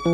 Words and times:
Ich 0.00 0.06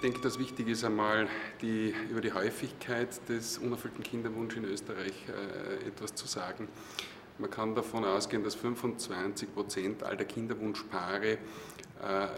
denke, 0.00 0.20
das 0.22 0.38
Wichtige 0.38 0.70
ist 0.70 0.84
einmal, 0.84 1.26
die, 1.60 1.92
über 2.08 2.20
die 2.20 2.32
Häufigkeit 2.32 3.28
des 3.28 3.58
unerfüllten 3.58 4.04
Kinderwunsch 4.04 4.54
in 4.56 4.64
Österreich 4.64 5.24
äh, 5.28 5.88
etwas 5.88 6.14
zu 6.14 6.28
sagen. 6.28 6.68
Man 7.38 7.50
kann 7.50 7.74
davon 7.74 8.04
ausgehen, 8.04 8.44
dass 8.44 8.54
25 8.54 9.52
Prozent 9.52 10.02
aller 10.04 10.24
Kinderwunschpaare 10.24 11.38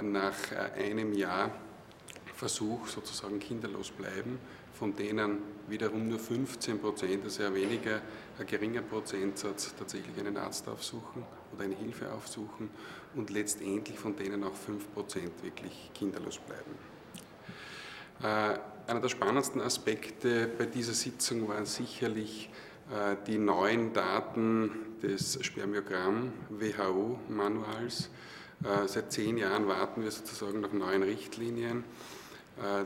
nach 0.02 0.52
äh, 0.52 0.83
einem 0.83 1.15
Jahr 1.15 1.51
Versuch 2.34 2.89
sozusagen 2.89 3.39
kinderlos 3.39 3.93
bleiben, 3.93 4.41
von 4.75 4.97
denen 4.97 5.39
wiederum 5.69 6.09
nur 6.09 6.19
15 6.19 6.80
Prozent, 6.80 7.23
also 7.23 7.45
ein 7.45 7.55
weniger, 7.55 8.01
ein 8.39 8.47
geringer 8.47 8.83
Prozentsatz 8.83 9.73
tatsächlich 9.79 10.19
einen 10.19 10.37
Arzt 10.37 10.69
aufsuchen 10.69 11.23
oder 11.53 11.65
eine 11.65 11.77
Hilfe 11.77 12.12
aufsuchen 12.12 12.69
und 13.15 13.30
letztendlich 13.30 13.97
von 13.97 14.17
denen 14.17 14.43
auch 14.43 14.55
5 14.55 14.93
Prozent 14.93 15.30
wirklich 15.43 15.92
kinderlos 15.95 16.39
bleiben. 16.39 16.75
Äh, 18.23 18.59
einer 18.91 19.01
der 19.01 19.09
spannendsten 19.09 19.61
Aspekte 19.61 20.48
bei 20.59 20.67
dieser 20.67 20.94
Sitzung 20.94 21.47
waren 21.48 21.67
sicherlich 21.67 22.50
äh, 22.91 23.15
die 23.27 23.39
neuen 23.39 23.92
Daten 23.92 24.97
des 25.03 25.39
Spermiogramm-WHO-Manuals. 25.44 28.11
Äh, 28.65 28.87
seit 28.87 29.13
zehn 29.13 29.39
Jahren 29.39 29.67
warten 29.67 30.03
wir 30.03 30.11
sozusagen 30.11 30.61
nach 30.61 30.73
neuen 30.73 31.03
Richtlinien 31.03 31.85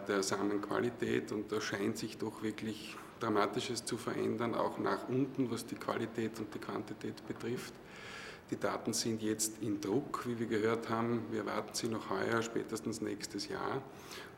der 0.08 0.22
Samenqualität 0.22 1.32
und 1.32 1.50
da 1.50 1.60
scheint 1.60 1.98
sich 1.98 2.18
doch 2.18 2.40
wirklich 2.40 2.96
Dramatisches 3.20 3.84
zu 3.84 3.96
verändern, 3.96 4.54
auch 4.54 4.78
nach 4.78 5.08
unten, 5.08 5.50
was 5.50 5.64
die 5.66 5.74
Qualität 5.74 6.38
und 6.38 6.54
die 6.54 6.58
Quantität 6.58 7.26
betrifft. 7.26 7.72
Die 8.50 8.56
Daten 8.56 8.92
sind 8.92 9.22
jetzt 9.22 9.60
in 9.60 9.80
Druck, 9.80 10.24
wie 10.26 10.38
wir 10.38 10.46
gehört 10.46 10.88
haben. 10.88 11.24
Wir 11.30 11.40
erwarten 11.40 11.74
sie 11.74 11.88
noch 11.88 12.10
heuer, 12.10 12.42
spätestens 12.42 13.00
nächstes 13.00 13.48
Jahr. 13.48 13.82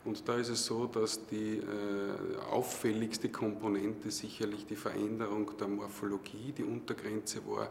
Und 0.03 0.27
da 0.27 0.35
ist 0.35 0.49
es 0.49 0.65
so, 0.65 0.87
dass 0.87 1.27
die 1.27 1.57
äh, 1.57 2.37
auffälligste 2.49 3.29
Komponente 3.29 4.09
sicherlich 4.09 4.65
die 4.65 4.75
Veränderung 4.75 5.51
der 5.59 5.67
Morphologie, 5.67 6.53
die 6.57 6.63
Untergrenze 6.63 7.45
war 7.45 7.69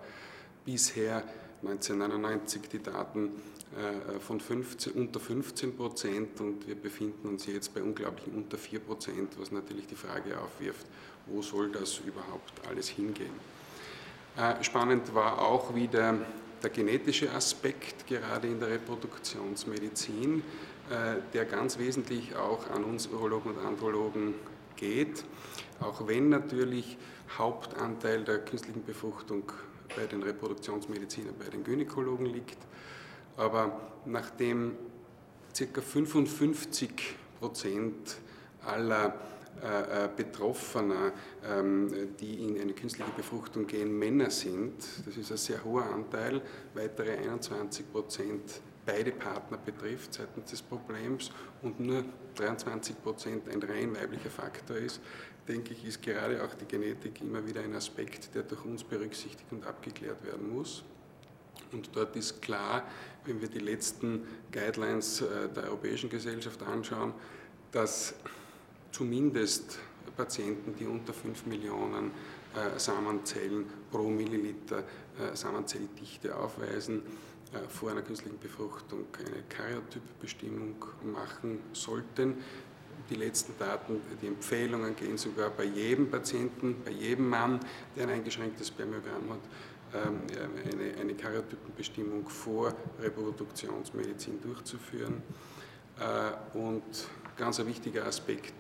bisher 0.65 1.25
1999 1.63 2.63
die 2.71 2.83
Daten 2.83 3.33
äh, 3.77 4.19
von 4.21 4.41
15, 4.41 4.93
unter 4.93 5.21
15 5.21 5.77
Prozent 5.77 6.41
und 6.41 6.67
wir 6.67 6.77
befinden 6.77 7.29
uns 7.29 7.47
jetzt 7.47 7.75
bei 7.75 7.83
unglaublichen 7.83 8.35
unter 8.35 8.57
4 8.57 8.79
Prozent, 8.81 9.39
was 9.39 9.51
natürlich 9.51 9.87
die 9.87 9.97
Frage 9.97 10.41
aufwirft, 10.41 10.87
wo 11.27 11.43
soll 11.43 11.71
das 11.71 11.99
überhaupt 11.99 12.53
alles 12.69 12.89
hingehen. 12.89 13.33
Äh, 14.37 14.63
spannend 14.63 15.15
war 15.15 15.41
auch 15.41 15.75
wieder 15.75 16.15
der 16.63 16.71
genetische 16.71 17.31
Aspekt, 17.33 18.07
gerade 18.07 18.49
in 18.49 18.61
der 18.61 18.71
Reproduktionsmedizin, 18.71 20.43
äh, 20.91 21.17
der 21.33 21.45
ganz 21.45 21.79
wesentlich 21.79 22.37
auch 22.37 22.71
an 22.71 22.85
uns 22.85 23.09
Urologen 23.09 23.53
und 23.53 23.67
Andrologen 23.67 24.35
geht, 24.77 25.25
auch 25.81 26.07
wenn 26.07 26.29
natürlich 26.29 26.97
Hauptanteil 27.37 28.25
der 28.25 28.39
künstlichen 28.39 28.85
Befruchtung 28.85 29.53
bei 29.97 30.07
den 30.07 30.23
Reproduktionsmedizinern, 30.23 31.35
bei 31.39 31.51
den 31.51 31.65
Gynäkologen 31.65 32.27
liegt. 32.27 32.59
Aber 33.37 33.81
nachdem 34.05 34.77
ca. 35.57 35.81
55 35.81 36.91
Prozent 37.39 38.17
aller 38.65 39.15
äh, 39.63 40.05
äh, 40.05 40.09
Betroffener, 40.15 41.13
ähm, 41.45 42.15
die 42.21 42.45
in 42.45 42.61
eine 42.61 42.73
künstliche 42.73 43.11
Befruchtung 43.17 43.67
gehen, 43.67 43.99
Männer 43.99 44.31
sind. 44.31 44.75
Das 45.05 45.17
ist 45.17 45.33
ein 45.33 45.37
sehr 45.37 45.65
hoher 45.65 45.85
Anteil, 45.85 46.43
weitere 46.75 47.17
21 47.17 47.91
Prozent 47.91 48.61
beide 48.89 49.13
Partner 49.13 49.59
betrifft 49.59 50.15
seitens 50.15 50.51
des 50.51 50.63
Problems 50.63 51.31
und 51.61 51.79
nur 51.79 52.05
23 52.37 53.03
Prozent 53.03 53.47
ein 53.51 53.63
rein 53.63 53.95
weiblicher 53.95 54.31
Faktor 54.31 54.79
ist, 54.79 55.01
denke 55.47 55.75
ich, 55.75 55.85
ist 55.85 56.03
gerade 56.03 56.43
auch 56.43 56.55
die 56.55 56.65
Genetik 56.65 57.21
immer 57.21 57.47
wieder 57.47 57.61
ein 57.61 57.75
Aspekt, 57.75 58.35
der 58.35 58.45
durch 58.45 58.65
uns 58.65 58.83
berücksichtigt 58.83 59.53
und 59.53 59.67
abgeklärt 59.67 60.25
werden 60.25 60.51
muss. 60.51 60.85
Und 61.71 61.91
dort 61.95 62.17
ist 62.17 62.41
klar, 62.41 62.83
wenn 63.27 63.43
wir 63.43 63.49
die 63.49 63.59
letzten 63.59 64.27
Guidelines 64.51 65.21
äh, 65.21 65.51
der 65.55 65.65
Europäischen 65.65 66.09
Gesellschaft 66.09 66.63
anschauen, 66.63 67.13
dass 67.73 68.15
zumindest 68.91 69.79
Patienten, 70.17 70.75
die 70.77 70.87
unter 70.87 71.13
5 71.13 71.45
Millionen 71.45 72.11
äh, 72.55 72.79
Samenzellen 72.79 73.67
pro 73.91 74.09
Milliliter 74.09 74.79
äh, 74.79 75.37
Samenzelldichte 75.37 76.35
aufweisen, 76.35 77.03
vor 77.69 77.91
einer 77.91 78.03
künstlichen 78.03 78.39
Befruchtung 78.39 79.07
eine 79.19 79.43
Karyotypbestimmung 79.49 80.77
machen 81.03 81.61
sollten. 81.73 82.37
Die 83.11 83.15
letzten 83.15 83.59
Daten, 83.59 84.01
die 84.21 84.27
Empfehlungen 84.27 84.95
gehen 84.95 85.17
sogar 85.17 85.51
bei 85.51 85.65
jedem 85.65 86.11
Patienten, 86.11 86.77
bei 86.85 86.91
jedem 86.91 87.29
Mann, 87.29 87.61
der 87.97 88.05
ein 88.05 88.11
eingeschränktes 88.11 88.69
Spermiogramm 88.69 89.31
hat, 89.31 89.41
ähm, 89.95 90.21
eine, 90.73 91.01
eine 91.01 91.15
Karyotypenbestimmung 91.15 92.29
vor 92.29 92.75
Reproduktionsmedizin 93.01 94.41
durchzuführen. 94.41 95.23
Und 96.55 96.85
ganz 97.37 97.59
ein 97.59 97.67
wichtiger 97.67 98.07
Aspekt, 98.07 98.55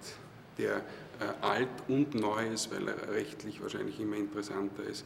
der 0.59 0.78
äh, 1.20 1.44
alt 1.44 1.69
und 1.88 2.15
neu 2.15 2.49
ist, 2.49 2.70
weil 2.72 2.88
er 2.88 3.12
rechtlich 3.12 3.60
wahrscheinlich 3.62 3.99
immer 4.00 4.16
interessanter 4.16 4.84
ist, 4.84 5.05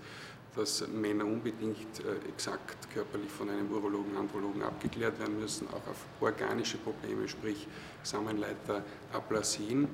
dass 0.55 0.87
Männer 0.89 1.25
unbedingt 1.25 2.01
äh, 2.01 2.29
exakt 2.29 2.91
körperlich 2.93 3.31
von 3.31 3.49
einem 3.49 3.71
Urologen, 3.71 4.17
Andrologen 4.17 4.63
abgeklärt 4.63 5.19
werden 5.19 5.41
müssen, 5.41 5.67
auch 5.69 5.87
auf 5.89 6.07
organische 6.21 6.77
Probleme, 6.79 7.27
sprich 7.27 7.67
Samenleiteraplasin, 8.03 9.89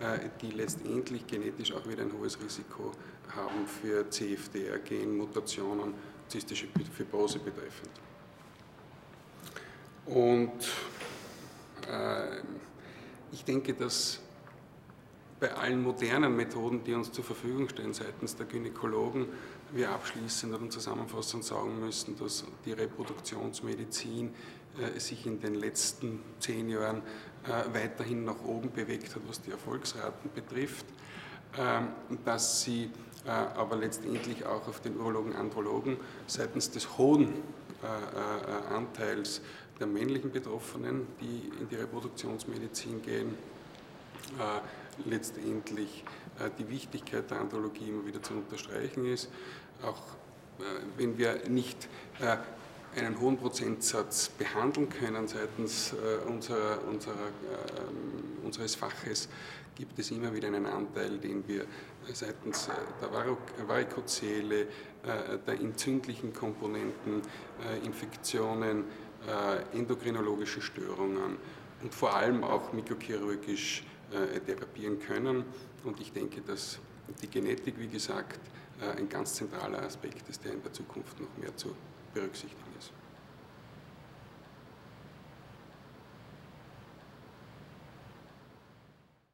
äh, 0.00 0.18
die 0.40 0.50
letztendlich 0.50 1.26
genetisch 1.26 1.72
auch 1.72 1.86
wieder 1.88 2.02
ein 2.02 2.12
hohes 2.12 2.38
Risiko 2.42 2.92
haben 3.34 3.66
für 3.66 4.08
CFDR, 4.10 4.78
Genmutationen, 4.80 5.94
zystische 6.28 6.66
Fibrose 6.94 7.38
betreffend. 7.38 7.90
Und 10.06 10.52
äh, 11.88 12.40
ich 13.32 13.44
denke, 13.44 13.72
dass 13.72 14.20
bei 15.40 15.52
allen 15.54 15.82
modernen 15.82 16.36
Methoden, 16.36 16.84
die 16.84 16.94
uns 16.94 17.10
zur 17.10 17.24
Verfügung 17.24 17.68
stehen 17.68 17.92
seitens 17.92 18.36
der 18.36 18.46
Gynäkologen, 18.46 19.26
wir 19.72 19.90
abschließend 19.90 20.54
und 20.54 20.72
zusammenfassend 20.72 21.44
sagen 21.44 21.80
müssen, 21.80 22.18
dass 22.18 22.44
die 22.64 22.72
Reproduktionsmedizin 22.72 24.34
äh, 24.78 24.98
sich 24.98 25.26
in 25.26 25.40
den 25.40 25.54
letzten 25.54 26.20
zehn 26.38 26.68
Jahren 26.68 27.02
äh, 27.44 27.74
weiterhin 27.74 28.24
nach 28.24 28.42
oben 28.44 28.70
bewegt 28.70 29.14
hat, 29.14 29.22
was 29.26 29.40
die 29.40 29.50
Erfolgsraten 29.50 30.30
betrifft, 30.34 30.86
ähm, 31.58 31.88
dass 32.24 32.62
sie 32.62 32.90
äh, 33.26 33.30
aber 33.30 33.76
letztendlich 33.76 34.44
auch 34.46 34.66
auf 34.66 34.80
den 34.80 34.96
Urologen, 34.96 35.34
Andrologen 35.34 35.96
seitens 36.26 36.70
des 36.70 36.98
hohen 36.98 37.62
Anteils 38.72 39.40
der 39.80 39.88
männlichen 39.88 40.30
Betroffenen, 40.30 41.08
die 41.20 41.50
in 41.60 41.68
die 41.68 41.74
Reproduktionsmedizin 41.74 43.02
gehen, 43.02 43.34
letztendlich 45.04 46.04
äh, 46.38 46.50
die 46.58 46.68
Wichtigkeit 46.68 47.30
der 47.30 47.40
Andrologie 47.40 47.88
immer 47.88 48.06
wieder 48.06 48.22
zu 48.22 48.34
unterstreichen 48.34 49.04
ist. 49.06 49.30
Auch 49.82 49.98
äh, 50.58 50.62
wenn 50.96 51.18
wir 51.18 51.48
nicht 51.48 51.88
einen 52.94 53.18
hohen 53.18 53.38
Prozentsatz 53.38 54.28
behandeln 54.28 54.86
können 54.90 55.26
seitens 55.26 55.94
unserer, 56.28 56.78
unserer, 56.86 57.14
ähm, 57.14 58.44
unseres 58.44 58.74
Faches, 58.74 59.30
gibt 59.74 59.98
es 59.98 60.10
immer 60.10 60.34
wieder 60.34 60.48
einen 60.48 60.66
Anteil, 60.66 61.16
den 61.16 61.48
wir 61.48 61.64
seitens 62.12 62.68
der 63.00 63.66
Varikozele, 63.66 64.66
der 65.46 65.54
entzündlichen 65.54 66.34
Komponenten, 66.34 67.22
Infektionen, 67.82 68.84
endokrinologische 69.72 70.60
Störungen 70.60 71.38
und 71.82 71.94
vor 71.94 72.14
allem 72.14 72.44
auch 72.44 72.72
mikrochirurgisch 72.72 73.80
äh, 73.80 74.01
therapieren 74.46 74.98
können. 74.98 75.44
Und 75.84 76.00
ich 76.00 76.12
denke, 76.12 76.40
dass 76.40 76.78
die 77.22 77.28
Genetik, 77.28 77.74
wie 77.78 77.88
gesagt, 77.88 78.40
äh, 78.80 78.98
ein 78.98 79.08
ganz 79.08 79.34
zentraler 79.34 79.82
Aspekt 79.82 80.28
ist, 80.28 80.44
der 80.44 80.52
in 80.52 80.62
der 80.62 80.72
Zukunft 80.72 81.20
noch 81.20 81.36
mehr 81.38 81.56
zu 81.56 81.74
berücksichtigen 82.14 82.71